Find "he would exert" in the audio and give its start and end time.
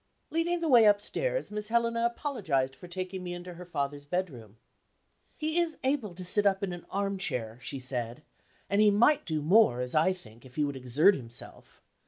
10.55-11.13